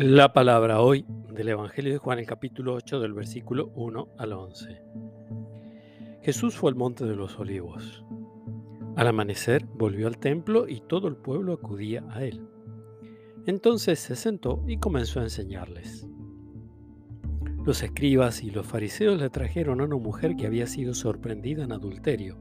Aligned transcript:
La 0.00 0.32
palabra 0.32 0.80
hoy 0.80 1.04
del 1.34 1.48
Evangelio 1.48 1.92
de 1.92 1.98
Juan, 1.98 2.20
el 2.20 2.26
capítulo 2.26 2.74
8, 2.74 3.00
del 3.00 3.14
versículo 3.14 3.72
1 3.74 4.10
al 4.16 4.32
11. 4.32 4.80
Jesús 6.22 6.54
fue 6.54 6.70
al 6.70 6.76
monte 6.76 7.04
de 7.04 7.16
los 7.16 7.36
olivos. 7.40 8.04
Al 8.94 9.08
amanecer 9.08 9.66
volvió 9.66 10.06
al 10.06 10.18
templo 10.18 10.68
y 10.68 10.82
todo 10.82 11.08
el 11.08 11.16
pueblo 11.16 11.52
acudía 11.52 12.04
a 12.10 12.22
él. 12.22 12.46
Entonces 13.46 13.98
se 13.98 14.14
sentó 14.14 14.62
y 14.68 14.76
comenzó 14.76 15.18
a 15.18 15.24
enseñarles. 15.24 16.08
Los 17.66 17.82
escribas 17.82 18.44
y 18.44 18.52
los 18.52 18.68
fariseos 18.68 19.20
le 19.20 19.30
trajeron 19.30 19.80
a 19.80 19.84
una 19.86 19.96
mujer 19.96 20.36
que 20.36 20.46
había 20.46 20.68
sido 20.68 20.94
sorprendida 20.94 21.64
en 21.64 21.72
adulterio, 21.72 22.36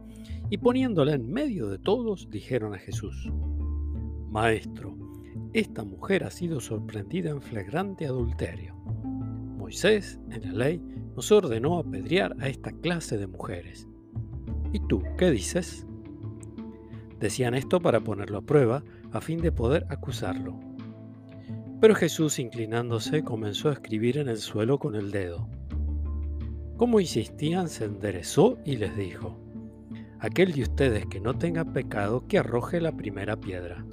y 0.52 0.60
poniéndola 0.60 1.16
en 1.16 1.28
medio 1.28 1.70
de 1.70 1.80
todos, 1.80 2.30
dijeron 2.30 2.76
a 2.76 2.78
Jesús, 2.78 3.32
Maestro, 4.30 4.96
esta 5.54 5.84
mujer 5.84 6.24
ha 6.24 6.30
sido 6.30 6.60
sorprendida 6.60 7.30
en 7.30 7.42
flagrante 7.42 8.06
adulterio. 8.06 8.76
Moisés, 9.58 10.20
en 10.30 10.42
la 10.44 10.66
ley, 10.66 10.82
nos 11.16 11.32
ordenó 11.32 11.80
apedrear 11.80 12.36
a 12.40 12.48
esta 12.48 12.72
clase 12.72 13.18
de 13.18 13.28
mujeres. 13.28 13.88
¿Y 14.72 14.80
tú 14.88 15.02
qué 15.18 15.32
dices? 15.32 15.88
Decían 17.20 17.56
esto 17.56 17.80
para 17.80 18.02
ponerlo 18.02 18.38
a 18.38 18.46
prueba, 18.46 18.84
a 19.12 19.22
fin 19.22 19.42
de 19.42 19.52
poder 19.52 19.86
acusarlo. 19.90 20.60
Pero 21.82 21.96
Jesús, 21.96 22.40
inclinándose, 22.40 23.24
comenzó 23.24 23.70
a 23.70 23.74
escribir 23.74 24.18
en 24.18 24.30
el 24.30 24.38
suelo 24.38 24.78
con 24.80 24.96
el 24.96 25.12
dedo. 25.12 25.50
Como 26.78 27.00
insistían, 27.00 27.70
se 27.70 27.86
enderezó 27.86 28.60
y 28.66 28.78
les 28.78 28.96
dijo, 28.96 29.40
Aquel 30.20 30.54
de 30.54 30.64
ustedes 30.64 31.06
que 31.06 31.20
no 31.20 31.38
tenga 31.38 31.66
pecado, 31.66 32.28
que 32.28 32.40
arroje 32.40 32.82
la 32.82 32.92
primera 32.92 33.40
piedra 33.40 33.86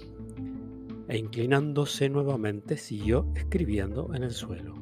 e 1.09 1.19
inclinándose 1.19 2.09
nuevamente 2.09 2.77
siguió 2.77 3.27
escribiendo 3.35 4.15
en 4.15 4.23
el 4.23 4.33
suelo. 4.33 4.75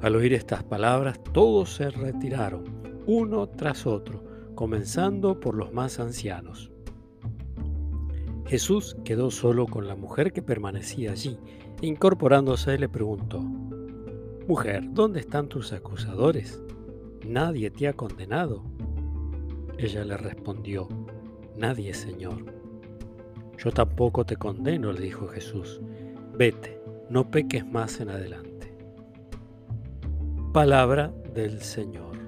Al 0.00 0.14
oír 0.14 0.32
estas 0.32 0.62
palabras 0.62 1.20
todos 1.32 1.74
se 1.74 1.90
retiraron, 1.90 2.64
uno 3.06 3.48
tras 3.48 3.86
otro, 3.86 4.24
comenzando 4.54 5.40
por 5.40 5.56
los 5.56 5.72
más 5.72 5.98
ancianos. 5.98 6.70
Jesús 8.46 8.96
quedó 9.04 9.30
solo 9.30 9.66
con 9.66 9.88
la 9.88 9.96
mujer 9.96 10.32
que 10.32 10.42
permanecía 10.42 11.12
allí, 11.12 11.38
e 11.82 11.86
incorporándose 11.86 12.78
le 12.78 12.88
preguntó, 12.88 13.40
Mujer, 14.48 14.84
¿dónde 14.92 15.20
están 15.20 15.48
tus 15.48 15.72
acusadores? 15.72 16.62
Nadie 17.26 17.70
te 17.70 17.88
ha 17.88 17.92
condenado. 17.92 18.64
Ella 19.76 20.04
le 20.04 20.16
respondió, 20.16 20.88
Nadie, 21.56 21.92
Señor. 21.92 22.57
Yo 23.58 23.72
tampoco 23.72 24.24
te 24.24 24.36
condeno, 24.36 24.92
le 24.92 25.00
dijo 25.00 25.26
Jesús. 25.28 25.80
Vete, 26.34 26.80
no 27.10 27.28
peques 27.28 27.66
más 27.66 28.00
en 28.00 28.10
adelante. 28.10 28.72
Palabra 30.52 31.12
del 31.34 31.60
Señor. 31.60 32.27